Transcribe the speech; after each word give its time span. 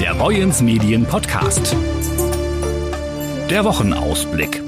Der 0.00 0.14
Boyens 0.14 0.60
Medien 0.60 1.06
Podcast. 1.06 1.74
Der 3.48 3.64
Wochenausblick. 3.64 4.62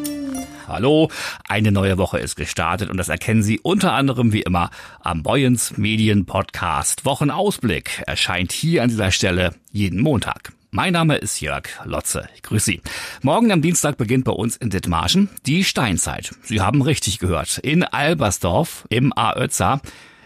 Hallo, 0.67 1.11
eine 1.47 1.71
neue 1.71 1.99
Woche 1.99 2.19
ist 2.19 2.37
gestartet 2.37 2.89
und 2.89 2.97
das 2.97 3.11
erkennen 3.11 3.43
Sie 3.43 3.61
unter 3.61 3.93
anderem 3.93 4.33
wie 4.33 4.41
immer 4.41 4.71
am 5.01 5.23
Boyens 5.23 5.77
Medien 5.77 6.25
Podcast. 6.25 7.05
Wochenausblick 7.05 8.03
erscheint 8.07 8.53
hier 8.53 8.83
an 8.83 8.89
dieser 8.89 9.11
Stelle 9.11 9.55
jeden 9.71 10.01
Montag. 10.01 10.53
Mein 10.71 10.95
Name 10.95 11.17
ist 11.17 11.41
Jörg 11.41 11.69
Lotze. 11.85 12.29
Ich 12.35 12.43
grüße 12.43 12.65
Sie. 12.65 12.83
Morgen 13.21 13.53
am 13.53 13.61
Dienstag 13.61 13.99
beginnt 13.99 14.25
bei 14.25 14.33
uns 14.33 14.57
in 14.57 14.71
Dithmarschen 14.71 15.29
die 15.45 15.63
Steinzeit. 15.65 16.35
Sie 16.43 16.63
haben 16.63 16.81
richtig 16.81 17.19
gehört. 17.19 17.59
In 17.59 17.85
Albersdorf 17.85 18.87
im 18.89 19.13
Aötzer. 19.17 19.83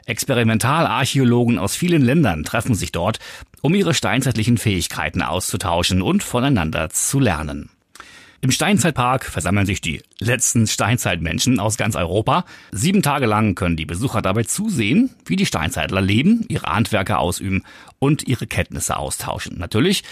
Experimentalarchäologen 0.07 1.59
aus 1.59 1.77
vielen 1.77 2.03
Ländern 2.03 2.43
treffen 2.43 2.75
sich 2.75 2.91
dort, 2.91 3.21
um 3.63 3.75
ihre 3.75 3.95
steinzeitlichen 3.95 4.59
Fähigkeiten 4.59 5.23
auszutauschen 5.23 6.03
und 6.03 6.23
voneinander 6.23 6.91
zu 6.91 7.19
lernen. 7.19 7.71
Im 8.45 8.51
Steinzeitpark 8.51 9.25
versammeln 9.25 9.67
sich 9.67 9.81
die 9.81 10.03
letzten 10.19 10.67
Steinzeitmenschen 10.67 11.61
aus 11.61 11.77
ganz 11.77 11.95
Europa. 11.95 12.45
Sieben 12.73 13.01
Tage 13.01 13.27
lang 13.27 13.55
können 13.55 13.77
die 13.77 13.87
Besucher 13.87 14.21
dabei 14.21 14.43
zusehen, 14.43 15.11
wie 15.25 15.37
die 15.37 15.47
Steinzeitler 15.47 16.01
leben, 16.01 16.45
ihre 16.49 16.67
Handwerke 16.67 17.19
ausüben 17.19 17.63
und 18.01 18.27
ihre 18.27 18.49
Kenntnisse 18.49 18.97
austauschen. 18.97 19.59
Natürlich 19.59 20.03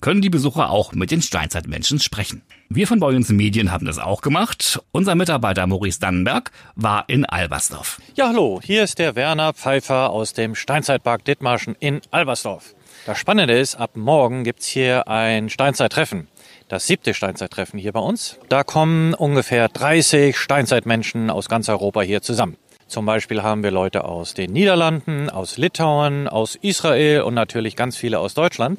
können 0.00 0.22
die 0.22 0.30
Besucher 0.30 0.70
auch 0.70 0.92
mit 0.92 1.10
den 1.10 1.20
Steinzeitmenschen 1.20 1.98
sprechen. 1.98 2.42
Wir 2.68 2.86
von 2.86 3.00
Boyens 3.00 3.28
Medien 3.30 3.72
haben 3.72 3.86
das 3.86 3.98
auch 3.98 4.22
gemacht. 4.22 4.80
Unser 4.92 5.16
Mitarbeiter 5.16 5.66
Maurice 5.66 5.98
Dannenberg 5.98 6.52
war 6.76 7.08
in 7.08 7.24
Albersdorf. 7.24 8.00
Ja, 8.14 8.28
hallo, 8.28 8.60
hier 8.62 8.84
ist 8.84 9.00
der 9.00 9.16
Werner 9.16 9.52
Pfeiffer 9.52 10.10
aus 10.10 10.32
dem 10.32 10.54
Steinzeitpark 10.54 11.24
Dithmarschen 11.24 11.74
in 11.80 12.00
Albersdorf. 12.12 12.76
Das 13.10 13.18
Spannende 13.18 13.58
ist, 13.58 13.74
ab 13.74 13.96
morgen 13.96 14.44
gibt's 14.44 14.68
hier 14.68 15.08
ein 15.08 15.50
Steinzeittreffen 15.50 16.28
das 16.68 16.86
siebte 16.86 17.12
Steinzeittreffen 17.12 17.76
hier 17.76 17.90
bei 17.90 17.98
uns. 17.98 18.38
Da 18.48 18.62
kommen 18.62 19.14
ungefähr 19.14 19.66
30 19.66 20.38
Steinzeitmenschen 20.38 21.28
aus 21.28 21.48
ganz 21.48 21.68
Europa 21.68 22.02
hier 22.02 22.22
zusammen. 22.22 22.56
Zum 22.86 23.06
Beispiel 23.06 23.42
haben 23.42 23.64
wir 23.64 23.72
Leute 23.72 24.04
aus 24.04 24.34
den 24.34 24.52
Niederlanden, 24.52 25.28
aus 25.28 25.56
Litauen, 25.56 26.28
aus 26.28 26.54
Israel 26.54 27.22
und 27.22 27.34
natürlich 27.34 27.74
ganz 27.74 27.96
viele 27.96 28.20
aus 28.20 28.34
Deutschland. 28.34 28.78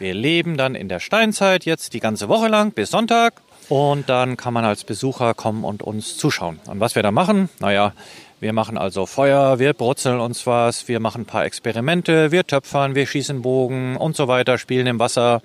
Wir 0.00 0.12
leben 0.12 0.56
dann 0.56 0.74
in 0.74 0.88
der 0.88 0.98
Steinzeit 0.98 1.64
jetzt 1.64 1.94
die 1.94 2.00
ganze 2.00 2.28
Woche 2.28 2.48
lang 2.48 2.72
bis 2.72 2.90
Sonntag 2.90 3.34
und 3.68 4.08
dann 4.08 4.36
kann 4.36 4.52
man 4.52 4.64
als 4.64 4.82
Besucher 4.82 5.34
kommen 5.34 5.62
und 5.62 5.84
uns 5.84 6.16
zuschauen. 6.16 6.58
Und 6.66 6.80
was 6.80 6.96
wir 6.96 7.04
da 7.04 7.12
machen? 7.12 7.48
Naja, 7.60 7.92
wir 8.42 8.52
machen 8.52 8.76
also 8.76 9.06
Feuer, 9.06 9.60
wir 9.60 9.72
brutzeln 9.72 10.18
uns 10.18 10.48
was, 10.48 10.88
wir 10.88 10.98
machen 10.98 11.22
ein 11.22 11.26
paar 11.26 11.44
Experimente, 11.44 12.32
wir 12.32 12.44
töpfern, 12.44 12.96
wir 12.96 13.06
schießen 13.06 13.40
Bogen 13.40 13.96
und 13.96 14.16
so 14.16 14.26
weiter, 14.26 14.58
spielen 14.58 14.88
im 14.88 14.98
Wasser 14.98 15.42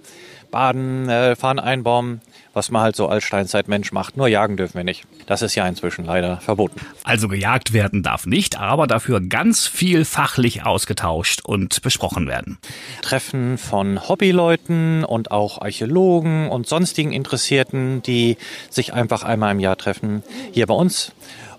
baden, 0.49 1.07
äh, 1.07 1.35
fahren 1.35 1.59
einbauen, 1.59 2.21
was 2.53 2.71
man 2.71 2.81
halt 2.81 2.95
so 2.95 3.07
als 3.07 3.23
Steinzeitmensch 3.23 3.91
macht. 3.91 4.17
Nur 4.17 4.27
jagen 4.27 4.57
dürfen 4.57 4.77
wir 4.77 4.83
nicht. 4.83 5.03
Das 5.27 5.43
ist 5.43 5.53
ja 5.53 5.67
inzwischen 5.67 6.05
leider 6.05 6.37
verboten. 6.37 6.79
Also 7.03 7.27
gejagt 7.27 7.71
werden 7.71 8.01
darf 8.01 8.25
nicht, 8.25 8.57
aber 8.57 8.87
dafür 8.87 9.21
ganz 9.21 9.67
viel 9.67 10.03
fachlich 10.03 10.65
ausgetauscht 10.65 11.41
und 11.43 11.81
besprochen 11.83 12.27
werden. 12.27 12.57
Treffen 13.03 13.59
von 13.59 14.09
Hobbyleuten 14.09 15.03
und 15.03 15.29
auch 15.29 15.61
Archäologen 15.61 16.49
und 16.49 16.67
sonstigen 16.67 17.11
Interessierten, 17.11 18.01
die 18.01 18.37
sich 18.71 18.93
einfach 18.93 19.21
einmal 19.21 19.51
im 19.51 19.59
Jahr 19.59 19.77
treffen, 19.77 20.23
hier 20.51 20.65
bei 20.65 20.73
uns 20.73 21.11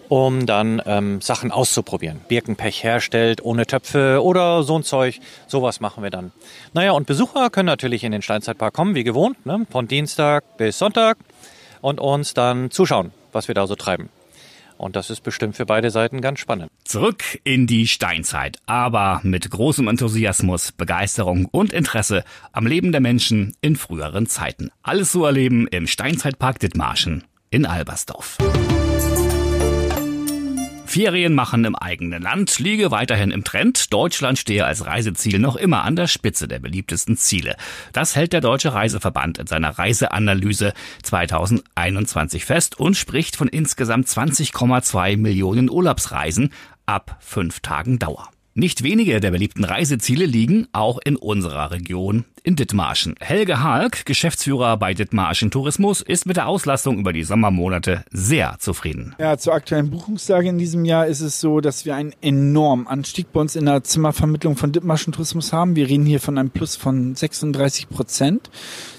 um 0.09 0.47
dann 0.47 0.83
ähm, 0.87 1.20
Sachen 1.20 1.51
auszuprobieren. 1.51 2.20
Birkenpech 2.28 2.83
herstellt 2.83 3.45
ohne 3.45 3.67
Töpfe 3.67 4.23
oder 4.23 4.62
so 4.62 4.77
ein 4.78 4.83
Zeug. 4.83 5.20
Sowas 5.47 5.81
machen 5.81 6.03
wir 6.03 6.11
dann. 6.11 6.33
Naja, 6.73 6.92
und 6.92 7.06
Besucher 7.06 7.51
können 7.51 7.67
natürlich 7.67 8.05
in 8.05 8.12
den 8.12 8.23
Steinzeitpark 8.23 8.75
kommen, 8.75 8.95
wie 8.95 9.05
gewohnt, 9.05 9.45
ne? 9.47 9.67
von 9.70 9.89
Dienstag 9.89 10.56
bis 10.56 10.79
Sonntag 10.79 11.19
und 11.81 12.01
uns 12.01 12.34
dann 12.34 12.70
zuschauen, 12.70 13.12
was 13.33 13.48
wir 13.48 13.55
da 13.55 13.67
so 13.67 13.75
treiben. 13.75 14.08
Und 14.79 14.95
das 14.95 15.11
ist 15.11 15.23
bestimmt 15.23 15.57
für 15.57 15.67
beide 15.67 15.91
Seiten 15.91 16.20
ganz 16.20 16.39
spannend. 16.39 16.70
Zurück 16.85 17.25
in 17.42 17.67
die 17.67 17.89
Steinzeit, 17.89 18.58
aber 18.67 19.20
mit 19.25 19.51
großem 19.51 19.89
Enthusiasmus, 19.89 20.70
Begeisterung 20.70 21.46
und 21.46 21.73
Interesse 21.73 22.23
am 22.52 22.67
Leben 22.67 22.92
der 22.92 23.01
Menschen 23.01 23.57
in 23.61 23.75
früheren 23.75 24.27
Zeiten. 24.27 24.70
Alles 24.83 25.11
zu 25.11 25.25
erleben 25.25 25.67
im 25.67 25.89
Steinzeitpark 25.89 26.61
Dithmarschen 26.61 27.25
in 27.51 27.67
Albersdorf. 27.67 28.39
Ferien 30.89 31.35
machen 31.35 31.67
im 31.67 31.77
eigenen 31.77 32.23
Land 32.23 32.59
liege 32.59 32.91
weiterhin 32.91 33.31
im 33.31 33.45
Trend. 33.45 33.93
Deutschland 33.93 34.39
stehe 34.39 34.65
als 34.65 34.87
Reiseziel 34.87 35.39
noch 35.39 35.57
immer 35.57 35.85
an 35.85 35.97
der 35.97 36.07
Spitze 36.07 36.49
der 36.49 36.61
beliebtesten 36.61 37.19
Ziele. 37.19 37.57
Das 37.93 38.17
hält 38.17 38.33
der 38.33 38.41
Deutsche 38.41 38.73
Reiseverband 38.73 39.37
in 39.37 39.47
seiner 39.47 39.79
Reiseanalyse 39.79 40.73
2021 41.03 42.47
fest 42.47 42.81
und 42.81 42.97
spricht 42.97 43.37
von 43.37 43.49
insgesamt 43.49 44.09
20,2 44.09 45.19
Millionen 45.19 45.69
Urlaubsreisen 45.69 46.55
ab 46.87 47.19
fünf 47.20 47.61
Tagen 47.61 47.99
Dauer. 47.99 48.31
Nicht 48.58 48.83
wenige 48.83 49.20
der 49.20 49.30
beliebten 49.30 49.63
Reiseziele 49.63 50.27
liegen 50.27 50.67
auch 50.73 50.98
in 51.05 51.14
unserer 51.14 51.70
Region 51.70 52.24
in 52.42 52.57
Dithmarschen. 52.57 53.14
Helge 53.20 53.63
Halk, 53.63 54.05
Geschäftsführer 54.05 54.77
bei 54.77 54.95
Dithmarschen 54.95 55.52
Tourismus, 55.52 56.02
ist 56.02 56.27
mit 56.27 56.39
der 56.39 56.48
Auslastung 56.48 56.98
über 56.98 57.13
die 57.13 57.23
Sommermonate 57.23 58.05
sehr 58.11 58.57
zufrieden. 58.58 59.14
Ja, 59.20 59.39
zur 59.39 59.55
aktuellen 59.55 59.91
Buchungslage 59.91 60.48
in 60.48 60.58
diesem 60.58 60.85
Jahr 60.85 61.07
ist 61.07 61.20
es 61.20 61.39
so, 61.39 61.61
dass 61.61 61.85
wir 61.85 61.95
einen 61.95 62.13
enormen 62.20 62.89
Anstieg 62.89 63.33
bei 63.33 63.39
uns 63.39 63.55
in 63.55 63.64
der 63.64 63.85
Zimmervermittlung 63.85 64.57
von 64.57 64.73
Dithmarschen 64.73 65.13
Tourismus 65.13 65.52
haben. 65.52 65.77
Wir 65.77 65.89
reden 65.89 66.05
hier 66.05 66.19
von 66.19 66.36
einem 66.36 66.51
Plus 66.51 66.75
von 66.75 67.14
36 67.14 67.89
Prozent 67.89 68.51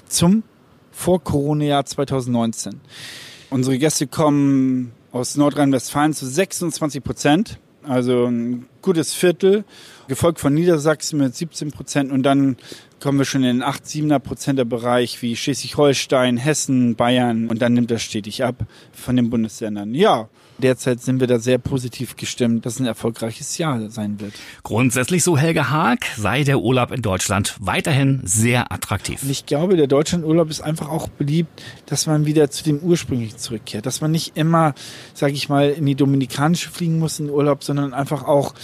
zum 0.06 0.42
Vor-Corona-Jahr 0.90 1.84
2019. 1.84 2.80
Unsere 3.50 3.76
Gäste 3.76 4.06
kommen 4.06 4.92
aus 5.12 5.36
Nordrhein-Westfalen 5.36 6.14
zu 6.14 6.24
26 6.24 7.04
Prozent 7.04 7.60
also 7.82 8.26
ein 8.26 8.66
gutes 8.82 9.14
Viertel, 9.14 9.64
gefolgt 10.08 10.40
von 10.40 10.54
Niedersachsen 10.54 11.18
mit 11.18 11.34
17 11.34 11.70
Prozent 11.70 12.12
und 12.12 12.22
dann 12.22 12.56
kommen 13.00 13.18
wir 13.18 13.24
schon 13.24 13.42
in 13.42 13.58
den 13.58 13.62
8, 13.62 13.84
7er 13.84 14.18
Prozenter 14.18 14.64
Bereich 14.64 15.22
wie 15.22 15.34
Schleswig-Holstein, 15.34 16.36
Hessen, 16.36 16.94
Bayern 16.94 17.48
und 17.48 17.60
dann 17.62 17.72
nimmt 17.72 17.90
das 17.90 18.02
stetig 18.02 18.44
ab 18.44 18.66
von 18.92 19.16
den 19.16 19.30
Bundesländern. 19.30 19.94
Ja, 19.94 20.28
derzeit 20.60 21.00
sind 21.00 21.20
wir 21.20 21.26
da 21.26 21.38
sehr 21.38 21.58
positiv 21.58 22.16
gestimmt, 22.16 22.66
dass 22.66 22.74
es 22.74 22.80
ein 22.80 22.86
erfolgreiches 22.86 23.58
Jahr 23.58 23.90
sein 23.90 24.20
wird. 24.20 24.34
Grundsätzlich 24.62 25.24
so 25.24 25.36
Helge 25.36 25.70
Haag 25.70 26.04
sei 26.16 26.44
der 26.44 26.60
Urlaub 26.60 26.92
in 26.92 27.02
Deutschland 27.02 27.56
weiterhin 27.60 28.20
sehr 28.22 28.70
attraktiv. 28.70 29.22
Und 29.22 29.30
ich 29.30 29.46
glaube, 29.46 29.76
der 29.76 29.86
Deutschlandurlaub 29.86 30.50
ist 30.50 30.60
einfach 30.60 30.88
auch 30.88 31.08
beliebt, 31.08 31.62
dass 31.86 32.06
man 32.06 32.26
wieder 32.26 32.50
zu 32.50 32.64
dem 32.64 32.78
ursprünglichen 32.80 33.38
zurückkehrt, 33.38 33.86
dass 33.86 34.00
man 34.00 34.10
nicht 34.10 34.36
immer, 34.36 34.74
sage 35.14 35.32
ich 35.32 35.48
mal, 35.48 35.70
in 35.70 35.86
die 35.86 35.94
Dominikanische 35.94 36.70
fliegen 36.70 36.98
muss 36.98 37.18
in 37.18 37.26
den 37.26 37.34
Urlaub, 37.34 37.64
sondern 37.64 37.94
einfach 37.94 38.24
auch 38.24 38.54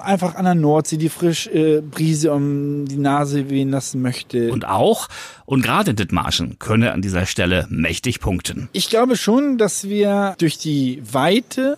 einfach 0.00 0.34
an 0.34 0.44
der 0.44 0.54
Nordsee 0.54 0.96
die 0.96 1.08
frische 1.08 1.50
äh, 1.50 1.80
Brise 1.80 2.32
um 2.32 2.86
die 2.86 2.96
Nase 2.96 3.48
wehen 3.48 3.70
lassen 3.70 3.83
möchte. 3.92 4.50
Und 4.50 4.66
auch, 4.66 5.08
und 5.44 5.62
gerade 5.62 5.92
Dithmarschen 5.92 6.58
könne 6.58 6.92
an 6.92 7.02
dieser 7.02 7.26
Stelle 7.26 7.66
mächtig 7.68 8.20
punkten. 8.20 8.70
Ich 8.72 8.88
glaube 8.88 9.16
schon, 9.16 9.58
dass 9.58 9.88
wir 9.88 10.34
durch 10.38 10.56
die 10.56 11.02
Weite, 11.12 11.76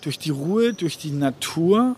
durch 0.00 0.18
die 0.18 0.30
Ruhe, 0.30 0.74
durch 0.74 0.98
die 0.98 1.12
Natur 1.12 1.94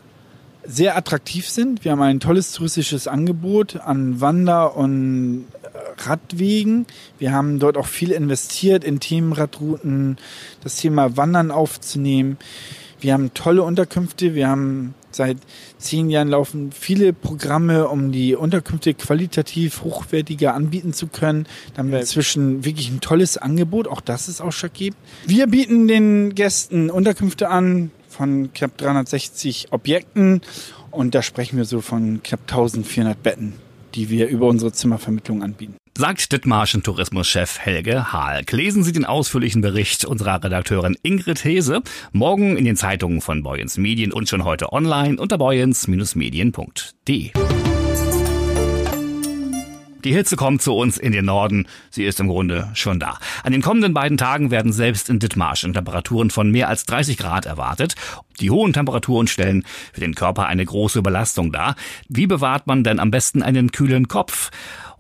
sehr 0.66 0.96
attraktiv 0.96 1.48
sind. 1.48 1.84
Wir 1.84 1.92
haben 1.92 2.02
ein 2.02 2.20
tolles 2.20 2.52
touristisches 2.52 3.06
Angebot 3.06 3.76
an 3.76 4.20
Wander- 4.20 4.76
und 4.76 5.46
äh, 5.62 6.02
Radwegen. 6.08 6.86
Wir 7.18 7.32
haben 7.32 7.58
dort 7.58 7.76
auch 7.76 7.86
viel 7.86 8.10
investiert 8.10 8.84
in 8.84 9.00
Themenradrouten, 9.00 10.18
das 10.62 10.76
Thema 10.76 11.16
Wandern 11.16 11.50
aufzunehmen. 11.50 12.36
Wir 13.00 13.12
haben 13.12 13.32
tolle 13.34 13.62
Unterkünfte. 13.62 14.34
Wir 14.34 14.48
haben 14.48 14.94
seit 15.16 15.38
zehn 15.78 16.10
Jahren 16.10 16.28
laufen 16.28 16.70
viele 16.72 17.12
Programme, 17.12 17.88
um 17.88 18.12
die 18.12 18.34
Unterkünfte 18.34 18.94
qualitativ 18.94 19.82
hochwertiger 19.82 20.54
anbieten 20.54 20.92
zu 20.92 21.08
können. 21.08 21.46
Da 21.74 21.78
haben 21.78 21.90
wir 21.90 22.00
inzwischen 22.00 22.64
wirklich 22.64 22.90
ein 22.90 23.00
tolles 23.00 23.36
Angebot. 23.36 23.88
Auch 23.88 24.00
das 24.00 24.28
ist 24.28 24.40
ausschlaggebend. 24.40 24.98
Wir 25.26 25.46
bieten 25.46 25.88
den 25.88 26.34
Gästen 26.34 26.90
Unterkünfte 26.90 27.48
an 27.48 27.90
von 28.08 28.52
knapp 28.52 28.76
360 28.78 29.68
Objekten. 29.72 30.40
Und 30.90 31.14
da 31.14 31.22
sprechen 31.22 31.58
wir 31.58 31.64
so 31.64 31.80
von 31.80 32.22
knapp 32.22 32.40
1400 32.42 33.22
Betten, 33.22 33.54
die 33.94 34.08
wir 34.08 34.28
über 34.28 34.46
unsere 34.46 34.72
Zimmervermittlung 34.72 35.42
anbieten 35.42 35.76
sagt 35.96 36.30
Dithmarschen 36.30 36.82
Tourismuschef 36.82 37.58
Helge 37.58 38.12
Hahlk. 38.12 38.52
Lesen 38.52 38.84
Sie 38.84 38.92
den 38.92 39.06
ausführlichen 39.06 39.62
Bericht 39.62 40.04
unserer 40.04 40.44
Redakteurin 40.44 40.96
Ingrid 41.02 41.42
Hese 41.42 41.80
morgen 42.12 42.58
in 42.58 42.66
den 42.66 42.76
Zeitungen 42.76 43.22
von 43.22 43.42
Boyens 43.42 43.78
Medien 43.78 44.12
und 44.12 44.28
schon 44.28 44.44
heute 44.44 44.72
online 44.74 45.18
unter 45.18 45.38
boyens-medien.de. 45.38 47.30
Die 50.04 50.12
Hitze 50.12 50.36
kommt 50.36 50.62
zu 50.62 50.74
uns 50.76 50.98
in 50.98 51.12
den 51.12 51.24
Norden. 51.24 51.66
Sie 51.90 52.04
ist 52.04 52.20
im 52.20 52.28
Grunde 52.28 52.70
schon 52.74 53.00
da. 53.00 53.18
An 53.42 53.52
den 53.52 53.62
kommenden 53.62 53.92
beiden 53.92 54.18
Tagen 54.18 54.52
werden 54.52 54.72
selbst 54.72 55.08
in 55.08 55.18
Dithmarschen 55.18 55.72
Temperaturen 55.72 56.30
von 56.30 56.50
mehr 56.50 56.68
als 56.68 56.84
30 56.84 57.16
Grad 57.16 57.46
erwartet. 57.46 57.96
Die 58.38 58.50
hohen 58.50 58.72
Temperaturen 58.72 59.26
stellen 59.26 59.64
für 59.92 60.00
den 60.00 60.14
Körper 60.14 60.46
eine 60.46 60.64
große 60.64 61.02
Belastung 61.02 61.50
dar. 61.50 61.74
Wie 62.08 62.26
bewahrt 62.26 62.66
man 62.66 62.84
denn 62.84 63.00
am 63.00 63.10
besten 63.10 63.42
einen 63.42 63.72
kühlen 63.72 64.06
Kopf? 64.06 64.50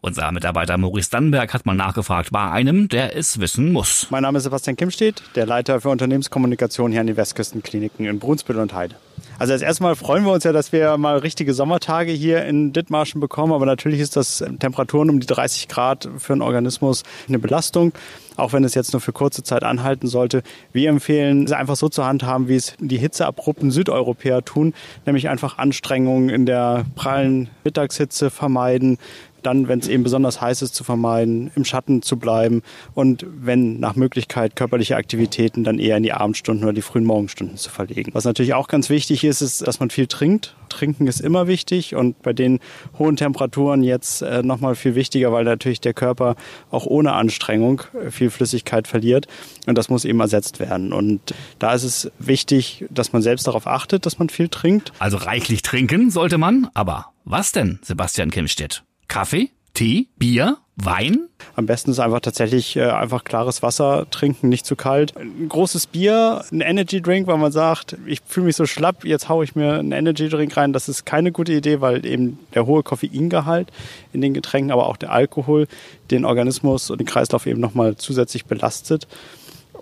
Unser 0.02 0.30
Mitarbeiter 0.30 0.76
Maurice 0.76 1.10
Dannenberg 1.10 1.52
hat 1.54 1.64
mal 1.64 1.74
nachgefragt 1.74 2.30
bei 2.30 2.50
einem, 2.50 2.88
der 2.88 3.16
es 3.16 3.40
wissen 3.40 3.72
muss. 3.72 4.06
Mein 4.10 4.22
Name 4.22 4.38
ist 4.38 4.44
Sebastian 4.44 4.76
Kimstedt, 4.76 5.22
der 5.34 5.46
Leiter 5.46 5.80
für 5.80 5.88
Unternehmenskommunikation 5.88 6.92
hier 6.92 7.00
an 7.00 7.06
den 7.06 7.16
Westküstenkliniken 7.16 8.04
in 8.04 8.18
Brunsbüttel 8.18 8.60
und 8.60 8.74
Heide. 8.74 8.96
Also 9.38 9.54
als 9.54 9.62
erstmal 9.62 9.96
freuen 9.96 10.24
wir 10.24 10.32
uns 10.32 10.44
ja, 10.44 10.52
dass 10.52 10.72
wir 10.72 10.96
mal 10.98 11.18
richtige 11.18 11.54
Sommertage 11.54 12.12
hier 12.12 12.44
in 12.44 12.72
Dithmarschen 12.72 13.20
bekommen, 13.20 13.52
aber 13.52 13.66
natürlich 13.66 14.00
ist 14.00 14.16
das 14.16 14.44
Temperaturen 14.58 15.10
um 15.10 15.20
die 15.20 15.26
30 15.26 15.68
Grad 15.68 16.08
für 16.18 16.32
einen 16.34 16.42
Organismus 16.42 17.02
eine 17.28 17.38
Belastung, 17.38 17.92
auch 18.36 18.52
wenn 18.52 18.64
es 18.64 18.74
jetzt 18.74 18.92
nur 18.92 19.00
für 19.00 19.12
kurze 19.12 19.42
Zeit 19.42 19.62
anhalten 19.62 20.06
sollte. 20.06 20.42
Wir 20.72 20.90
empfehlen, 20.90 21.44
es 21.44 21.52
einfach 21.52 21.76
so 21.76 21.88
zu 21.88 22.04
handhaben, 22.04 22.48
wie 22.48 22.56
es 22.56 22.74
die 22.78 22.98
hitzeabrupten 22.98 23.70
Südeuropäer 23.70 24.44
tun, 24.44 24.74
nämlich 25.06 25.28
einfach 25.28 25.58
Anstrengungen 25.58 26.28
in 26.28 26.46
der 26.46 26.84
prallen 26.94 27.48
Mittagshitze 27.64 28.30
vermeiden, 28.30 28.98
dann, 29.46 29.68
wenn 29.68 29.78
es 29.78 29.86
eben 29.86 30.02
besonders 30.02 30.40
heiß 30.40 30.62
ist, 30.62 30.74
zu 30.74 30.82
vermeiden, 30.82 31.52
im 31.54 31.64
Schatten 31.64 32.02
zu 32.02 32.18
bleiben 32.18 32.62
und 32.94 33.24
wenn 33.28 33.78
nach 33.78 33.94
Möglichkeit 33.94 34.56
körperliche 34.56 34.96
Aktivitäten 34.96 35.62
dann 35.62 35.78
eher 35.78 35.96
in 35.96 36.02
die 36.02 36.12
Abendstunden 36.12 36.64
oder 36.64 36.72
die 36.72 36.82
frühen 36.82 37.04
Morgenstunden 37.04 37.56
zu 37.56 37.70
verlegen. 37.70 38.10
Was 38.12 38.24
natürlich 38.24 38.54
auch 38.54 38.66
ganz 38.66 38.90
wichtig 38.90 39.22
ist, 39.22 39.40
ist, 39.40 39.66
dass 39.66 39.78
man 39.78 39.90
viel 39.90 40.08
trinkt. 40.08 40.56
Trinken 40.68 41.06
ist 41.06 41.20
immer 41.20 41.46
wichtig 41.46 41.94
und 41.94 42.20
bei 42.22 42.32
den 42.32 42.58
hohen 42.98 43.14
Temperaturen 43.14 43.84
jetzt 43.84 44.20
äh, 44.22 44.42
nochmal 44.42 44.74
viel 44.74 44.96
wichtiger, 44.96 45.30
weil 45.32 45.44
natürlich 45.44 45.80
der 45.80 45.94
Körper 45.94 46.34
auch 46.70 46.84
ohne 46.84 47.12
Anstrengung 47.12 47.82
äh, 47.94 48.10
viel 48.10 48.30
Flüssigkeit 48.30 48.88
verliert 48.88 49.28
und 49.66 49.78
das 49.78 49.88
muss 49.88 50.04
eben 50.04 50.18
ersetzt 50.18 50.58
werden. 50.58 50.92
Und 50.92 51.20
da 51.60 51.72
ist 51.72 51.84
es 51.84 52.10
wichtig, 52.18 52.84
dass 52.90 53.12
man 53.12 53.22
selbst 53.22 53.46
darauf 53.46 53.68
achtet, 53.68 54.06
dass 54.06 54.18
man 54.18 54.28
viel 54.28 54.48
trinkt. 54.48 54.92
Also 54.98 55.18
reichlich 55.18 55.62
trinken 55.62 56.10
sollte 56.10 56.36
man, 56.36 56.68
aber 56.74 57.06
was 57.24 57.52
denn, 57.52 57.78
Sebastian 57.82 58.32
Kimstedt? 58.32 58.82
Kaffee, 59.16 59.48
Tee, 59.72 60.08
Bier, 60.18 60.58
Wein? 60.76 61.30
Am 61.54 61.64
besten 61.64 61.90
ist 61.90 62.00
einfach 62.00 62.20
tatsächlich 62.20 62.76
äh, 62.76 62.82
einfach 62.82 63.24
klares 63.24 63.62
Wasser 63.62 64.06
trinken, 64.10 64.50
nicht 64.50 64.66
zu 64.66 64.76
kalt. 64.76 65.16
Ein 65.16 65.48
großes 65.48 65.86
Bier, 65.86 66.44
ein 66.52 66.60
Energy 66.60 67.00
Drink, 67.00 67.26
weil 67.26 67.38
man 67.38 67.50
sagt, 67.50 67.96
ich 68.04 68.20
fühle 68.26 68.44
mich 68.44 68.56
so 68.56 68.66
schlapp, 68.66 69.06
jetzt 69.06 69.30
haue 69.30 69.42
ich 69.42 69.56
mir 69.56 69.78
einen 69.78 69.92
Energy 69.92 70.28
Drink 70.28 70.54
rein. 70.58 70.74
Das 70.74 70.90
ist 70.90 71.06
keine 71.06 71.32
gute 71.32 71.54
Idee, 71.54 71.80
weil 71.80 72.04
eben 72.04 72.38
der 72.54 72.66
hohe 72.66 72.82
Koffeingehalt 72.82 73.72
in 74.12 74.20
den 74.20 74.34
Getränken, 74.34 74.70
aber 74.70 74.86
auch 74.86 74.98
der 74.98 75.12
Alkohol 75.12 75.66
den 76.10 76.26
Organismus 76.26 76.90
und 76.90 76.98
den 76.98 77.06
Kreislauf 77.06 77.46
eben 77.46 77.58
nochmal 77.58 77.96
zusätzlich 77.96 78.44
belastet. 78.44 79.08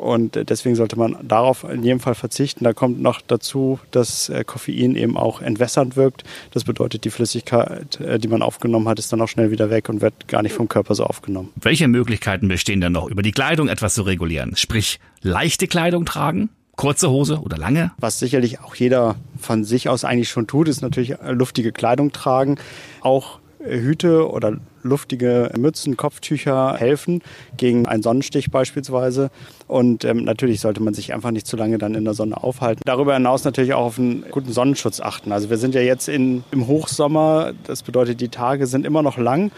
Und 0.05 0.51
deswegen 0.51 0.77
sollte 0.77 0.99
man 0.99 1.17
darauf 1.23 1.65
in 1.65 1.83
jedem 1.83 1.99
Fall 1.99 2.15
verzichten. 2.15 2.63
Da 2.65 2.75
kommt 2.75 3.01
noch 3.01 3.23
dazu, 3.23 3.81
dass 3.91 4.29
äh, 4.29 4.45
Koffein 4.45 4.97
eben 4.97 5.17
auch 5.17 5.41
entwässernd 5.41 5.97
wirkt. 5.97 6.25
Das 6.51 6.65
bedeutet, 6.65 7.07
die 7.07 7.11
Flüssigkeit, 7.11 7.99
äh, 8.01 8.19
die 8.19 8.29
man 8.29 8.43
aufgenommen 8.43 8.87
hat, 8.87 8.99
ist 8.99 9.11
dann 9.15 9.23
auch 9.23 9.29
schnell 9.29 9.51
wieder 9.51 9.71
weg 9.71 9.89
und 9.89 10.03
wird 10.03 10.29
gar 10.29 10.43
nicht 10.43 10.53
vom 10.53 10.69
Körper 10.69 10.95
so 10.95 11.05
aufgenommen. 11.05 11.55
Welche 11.57 11.89
Möglichkeiten 11.89 12.49
bestehen 12.49 12.83
denn 12.83 12.93
noch, 12.93 13.09
über 13.09 13.23
die 13.23 13.33
Kleidung 13.33 13.69
etwas 13.69 13.95
zu 13.95 14.03
regulieren? 14.03 14.57
Sprich, 14.57 15.01
leichte 15.23 15.69
Kleidung 15.69 16.05
tragen? 16.05 16.51
Kurze 16.77 17.09
Hose 17.09 17.41
oder 17.41 17.57
lange? 17.57 17.93
Was 17.97 18.19
sicherlich 18.19 18.61
auch 18.61 18.75
jeder 18.75 19.17
von 19.41 19.65
sich 19.65 19.89
aus 19.89 20.05
eigentlich 20.05 20.29
schon 20.29 20.47
tut, 20.47 20.69
ist 20.69 20.83
natürlich 20.83 21.15
luftige 21.31 21.73
Kleidung 21.73 22.13
tragen. 22.13 22.59
Auch 23.01 23.39
Hüte 23.59 24.29
oder 24.31 24.59
luftige 24.85 25.51
Mützen, 25.59 25.97
Kopftücher 25.97 26.77
helfen 26.77 27.23
gegen 27.57 27.87
einen 27.87 28.03
Sonnenstich 28.03 28.51
beispielsweise. 28.51 29.31
Und 29.67 30.05
ähm, 30.05 30.25
natürlich 30.25 30.61
sollte 30.61 30.83
man 30.83 30.95
sich 30.95 31.13
einfach 31.13 31.31
nicht 31.31 31.47
zu 31.47 31.57
lange 31.57 31.79
dann 31.79 31.95
in 31.95 32.05
der 32.05 32.15
Sonne 32.15 32.43
aufhalten. 32.43 32.83
Darüber 32.85 33.15
hinaus 33.15 33.45
natürlich 33.45 33.75
auch 33.75 33.87
auf 33.87 33.99
einen 33.99 34.25
guten 34.31 34.53
Sonnenschutz 34.53 35.01
achten. 35.01 35.33
Also 35.33 35.51
wir 35.51 35.57
sind 35.57 35.75
ja 35.75 35.81
jetzt 35.81 36.09
in, 36.09 36.45
im 36.51 36.67
Hochsommer, 36.67 37.53
das 37.65 37.83
bedeutet, 37.83 38.21
die 38.21 38.29
Tage 38.29 38.67
sind 38.67 38.87
immer 38.87 39.03
noch 39.03 39.19
lang 39.19 39.51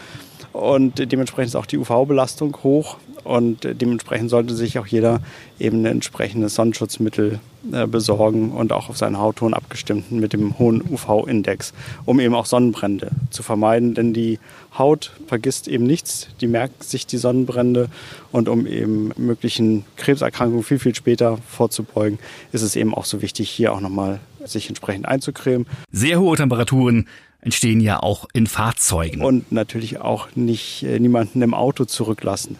und 0.53 1.11
dementsprechend 1.11 1.49
ist 1.49 1.55
auch 1.55 1.65
die 1.65 1.77
UV-Belastung 1.77 2.57
hoch 2.63 2.97
und 3.27 3.67
dementsprechend 3.81 4.29
sollte 4.29 4.55
sich 4.55 4.79
auch 4.79 4.87
jeder 4.87 5.21
eben 5.59 5.81
ein 5.81 5.85
entsprechendes 5.85 6.55
Sonnenschutzmittel 6.55 7.39
äh, 7.71 7.87
besorgen 7.87 8.51
und 8.51 8.71
auch 8.71 8.89
auf 8.89 8.97
seinen 8.97 9.19
Hautton 9.19 9.53
abgestimmten 9.53 10.19
mit 10.19 10.33
dem 10.33 10.57
hohen 10.57 10.81
UV-Index, 10.81 11.73
um 12.05 12.19
eben 12.19 12.33
auch 12.33 12.45
Sonnenbrände 12.45 13.11
zu 13.29 13.43
vermeiden, 13.43 13.93
denn 13.93 14.13
die 14.13 14.39
Haut 14.77 15.11
vergisst 15.27 15.67
eben 15.67 15.83
nichts, 15.83 16.29
die 16.39 16.47
merkt 16.47 16.83
sich 16.83 17.05
die 17.07 17.17
Sonnenbrände 17.17 17.89
und 18.31 18.47
um 18.47 18.65
eben 18.67 19.11
möglichen 19.17 19.85
Krebserkrankungen 19.97 20.63
viel, 20.63 20.79
viel 20.79 20.95
später 20.95 21.37
vorzubeugen, 21.49 22.19
ist 22.51 22.61
es 22.61 22.75
eben 22.75 22.93
auch 22.93 23.05
so 23.05 23.21
wichtig, 23.21 23.49
hier 23.49 23.73
auch 23.73 23.81
nochmal 23.81 24.19
sich 24.45 24.69
entsprechend 24.69 25.07
einzucremen. 25.07 25.67
Sehr 25.91 26.19
hohe 26.19 26.37
Temperaturen 26.37 27.07
entstehen 27.41 27.79
ja 27.81 28.01
auch 28.01 28.27
in 28.33 28.47
Fahrzeugen. 28.47 29.21
Und 29.21 29.51
natürlich 29.51 29.99
auch 29.99 30.27
nicht 30.35 30.83
äh, 30.83 30.99
niemanden 30.99 31.41
im 31.41 31.53
Auto 31.53 31.85
zurücklassen. 31.85 32.57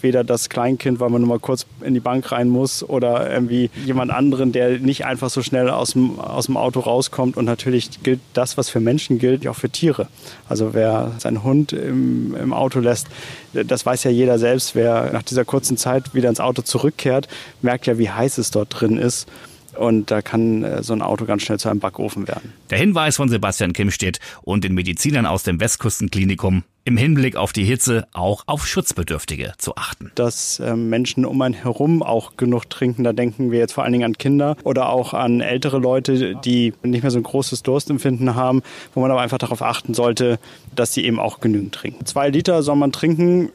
Weder 0.00 0.24
das 0.24 0.48
Kleinkind, 0.48 1.00
weil 1.00 1.10
man 1.10 1.20
nur 1.22 1.28
mal 1.28 1.38
kurz 1.38 1.66
in 1.82 1.94
die 1.94 2.00
Bank 2.00 2.32
rein 2.32 2.48
muss, 2.48 2.82
oder 2.82 3.30
irgendwie 3.30 3.70
jemand 3.84 4.10
anderen, 4.10 4.52
der 4.52 4.78
nicht 4.78 5.04
einfach 5.04 5.30
so 5.30 5.42
schnell 5.42 5.70
aus 5.70 5.92
dem, 5.92 6.18
aus 6.18 6.46
dem 6.46 6.56
Auto 6.56 6.80
rauskommt. 6.80 7.36
Und 7.36 7.44
natürlich 7.44 8.02
gilt 8.02 8.20
das, 8.34 8.56
was 8.56 8.68
für 8.68 8.80
Menschen 8.80 9.18
gilt, 9.18 9.46
auch 9.46 9.56
für 9.56 9.70
Tiere. 9.70 10.08
Also 10.48 10.74
wer 10.74 11.12
seinen 11.18 11.42
Hund 11.42 11.72
im, 11.72 12.34
im 12.34 12.52
Auto 12.52 12.80
lässt, 12.80 13.06
das 13.52 13.84
weiß 13.84 14.04
ja 14.04 14.10
jeder 14.10 14.38
selbst. 14.38 14.74
Wer 14.74 15.12
nach 15.12 15.22
dieser 15.22 15.44
kurzen 15.44 15.76
Zeit 15.76 16.14
wieder 16.14 16.28
ins 16.28 16.40
Auto 16.40 16.62
zurückkehrt, 16.62 17.28
merkt 17.60 17.86
ja, 17.86 17.98
wie 17.98 18.10
heiß 18.10 18.38
es 18.38 18.50
dort 18.50 18.80
drin 18.80 18.98
ist. 18.98 19.28
Und 19.76 20.10
da 20.10 20.20
kann 20.20 20.64
äh, 20.64 20.82
so 20.82 20.92
ein 20.92 21.02
Auto 21.02 21.24
ganz 21.24 21.42
schnell 21.42 21.58
zu 21.58 21.68
einem 21.68 21.80
Backofen 21.80 22.28
werden. 22.28 22.52
Der 22.70 22.78
Hinweis 22.78 23.16
von 23.16 23.28
Sebastian 23.28 23.72
Kimstedt 23.72 24.18
und 24.42 24.64
den 24.64 24.74
Medizinern 24.74 25.26
aus 25.26 25.44
dem 25.44 25.60
Westküstenklinikum 25.60 26.62
im 26.84 26.96
Hinblick 26.96 27.36
auf 27.36 27.52
die 27.52 27.64
Hitze 27.64 28.06
auch 28.12 28.42
auf 28.46 28.66
Schutzbedürftige 28.66 29.52
zu 29.58 29.76
achten. 29.76 30.10
Dass 30.14 30.58
äh, 30.58 30.74
Menschen 30.74 31.24
um 31.24 31.40
einen 31.42 31.54
herum 31.54 32.02
auch 32.02 32.36
genug 32.36 32.68
trinken, 32.68 33.04
da 33.04 33.12
denken 33.12 33.50
wir 33.50 33.58
jetzt 33.58 33.72
vor 33.72 33.84
allen 33.84 33.92
Dingen 33.92 34.04
an 34.04 34.18
Kinder 34.18 34.56
oder 34.64 34.88
auch 34.88 35.14
an 35.14 35.40
ältere 35.40 35.78
Leute, 35.78 36.34
die 36.36 36.72
nicht 36.82 37.02
mehr 37.02 37.10
so 37.10 37.18
ein 37.18 37.22
großes 37.22 37.62
Durstempfinden 37.62 38.34
haben, 38.34 38.62
wo 38.94 39.00
man 39.00 39.10
aber 39.10 39.20
einfach 39.20 39.38
darauf 39.38 39.62
achten 39.62 39.94
sollte, 39.94 40.38
dass 40.74 40.92
sie 40.92 41.04
eben 41.04 41.20
auch 41.20 41.40
genügend 41.40 41.74
trinken. 41.74 42.04
Zwei 42.06 42.30
Liter 42.30 42.62
soll 42.62 42.76
man 42.76 42.92
trinken 42.92 43.50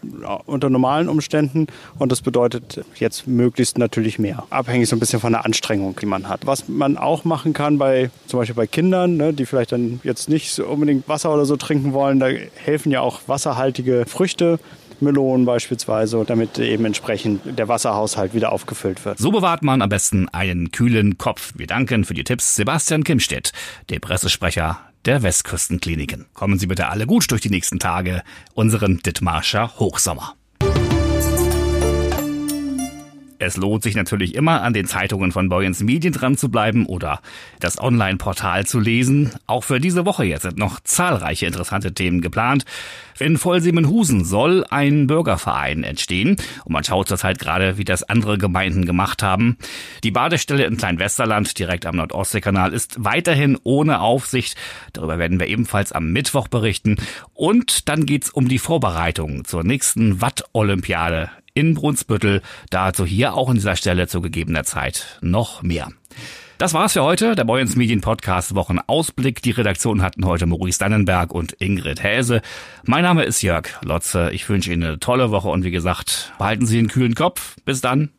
unter 0.45 0.69
normalen 0.69 1.09
Umständen 1.09 1.67
und 1.99 2.11
das 2.11 2.21
bedeutet 2.21 2.83
jetzt 2.95 3.27
möglichst 3.27 3.77
natürlich 3.77 4.19
mehr. 4.19 4.45
Abhängig 4.49 4.87
so 4.87 4.95
ein 4.95 4.99
bisschen 4.99 5.19
von 5.19 5.33
der 5.33 5.45
Anstrengung, 5.45 5.95
die 6.01 6.05
man 6.05 6.29
hat. 6.29 6.45
Was 6.45 6.67
man 6.69 6.97
auch 6.97 7.25
machen 7.25 7.53
kann 7.53 7.77
bei 7.77 8.09
zum 8.27 8.39
Beispiel 8.39 8.55
bei 8.55 8.67
Kindern, 8.67 9.17
ne, 9.17 9.33
die 9.33 9.45
vielleicht 9.45 9.71
dann 9.71 9.99
jetzt 10.03 10.29
nicht 10.29 10.51
so 10.51 10.65
unbedingt 10.65 11.07
Wasser 11.09 11.33
oder 11.33 11.45
so 11.45 11.57
trinken 11.57 11.93
wollen, 11.93 12.19
da 12.19 12.27
helfen 12.27 12.91
ja 12.91 13.01
auch 13.01 13.16
wasserhaltige 13.27 14.05
Früchte. 14.07 14.59
Melonen 14.99 15.45
beispielsweise, 15.45 16.23
damit 16.25 16.57
eben 16.57 16.85
entsprechend 16.85 17.59
der 17.59 17.67
Wasserhaushalt 17.67 18.33
wieder 18.33 18.51
aufgefüllt 18.51 19.03
wird. 19.05 19.19
So 19.19 19.31
bewahrt 19.31 19.61
man 19.61 19.81
am 19.81 19.89
besten 19.89 20.27
einen 20.29 20.71
kühlen 20.71 21.17
Kopf. 21.17 21.53
Wir 21.55 21.67
danken 21.67 22.03
für 22.03 22.15
die 22.15 22.23
Tipps 22.23 22.55
Sebastian 22.55 23.03
Kimstedt, 23.03 23.51
dem 23.89 24.01
Pressesprecher 24.01 24.79
der 25.05 25.23
Westküstenkliniken. 25.23 26.25
Kommen 26.33 26.59
Sie 26.59 26.67
bitte 26.67 26.89
alle 26.89 27.05
gut 27.05 27.29
durch 27.31 27.41
die 27.41 27.49
nächsten 27.49 27.79
Tage, 27.79 28.23
unseren 28.55 28.99
Dithmarscher 28.99 29.77
Hochsommer. 29.79 30.36
Es 33.39 33.55
lohnt 33.55 33.83
sich 33.83 33.95
natürlich 33.95 34.33
immer, 34.33 34.63
an 34.63 34.73
den 34.73 34.87
Zeitungen 34.87 35.31
von 35.31 35.49
Boyens 35.49 35.81
Medien 35.81 36.13
dran 36.13 36.37
zu 36.37 36.49
bleiben 36.49 36.87
oder 36.87 37.21
das 37.59 37.79
Online-Portal 37.79 38.65
zu 38.65 38.79
lesen. 38.79 39.31
Auch 39.45 39.63
für 39.63 39.79
diese 39.79 40.05
Woche 40.05 40.25
jetzt 40.25 40.41
sind 40.41 40.57
noch 40.57 40.79
zahlreiche 40.79 41.45
interessante 41.45 41.93
Themen 41.93 42.21
geplant. 42.21 42.65
In 43.19 43.37
Vollsemenhusen 43.37 44.25
soll 44.25 44.63
ein 44.69 45.07
Bürgerverein 45.07 45.83
entstehen 45.83 46.37
und 46.65 46.73
man 46.73 46.83
schaut 46.83 47.07
zurzeit 47.07 47.39
gerade, 47.39 47.77
wie 47.77 47.85
das 47.85 48.03
andere 48.03 48.37
Gemeinden 48.37 48.85
gemacht 48.85 49.21
haben. 49.23 49.57
Die 50.03 50.11
Badestelle 50.11 50.65
in 50.65 50.77
Kleinwesterland 50.77 51.57
direkt 51.57 51.85
am 51.85 51.95
Nordostseekanal 51.95 52.73
ist 52.73 53.03
weiterhin 53.03 53.57
ohne 53.63 54.01
Aufsicht. 54.01 54.55
Darüber 54.93 55.19
werden 55.19 55.39
wir 55.39 55.47
ebenfalls 55.47 55.91
am 55.91 56.11
Mittwoch 56.11 56.47
berichten. 56.47 56.97
Und 57.33 57.89
dann 57.89 58.05
geht's 58.05 58.29
um 58.29 58.47
die 58.47 58.59
Vorbereitung 58.59 59.45
zur 59.45 59.63
nächsten 59.63 60.21
Watt-Olympiade 60.21 61.29
in 61.57 61.73
Brunsbüttel. 61.73 62.41
Dazu 62.69 63.05
hier 63.05 63.33
auch 63.33 63.49
an 63.49 63.55
dieser 63.55 63.75
Stelle 63.75 64.07
zu 64.07 64.21
gegebener 64.21 64.63
Zeit 64.63 65.17
noch 65.21 65.63
mehr. 65.63 65.89
Das 66.59 66.73
war's 66.73 66.93
für 66.93 67.03
heute, 67.03 67.35
der 67.35 67.43
Boyens 67.43 67.75
Medien 67.75 68.01
Podcast 68.01 68.55
Wochenausblick. 68.55 69.41
Die 69.41 69.51
Redaktion 69.51 70.01
hatten 70.01 70.25
heute 70.25 70.45
Maurice 70.45 70.79
Dannenberg 70.79 71.33
und 71.33 71.53
Ingrid 71.53 72.01
Häse. 72.03 72.41
Mein 72.85 73.03
Name 73.03 73.23
ist 73.23 73.41
Jörg 73.41 73.69
Lotze. 73.83 74.29
Ich 74.31 74.47
wünsche 74.49 74.71
Ihnen 74.71 74.83
eine 74.83 74.99
tolle 74.99 75.31
Woche 75.31 75.49
und 75.49 75.63
wie 75.63 75.71
gesagt, 75.71 76.33
behalten 76.37 76.65
Sie 76.65 76.77
einen 76.77 76.87
kühlen 76.89 77.15
Kopf. 77.15 77.55
Bis 77.65 77.81
dann. 77.81 78.09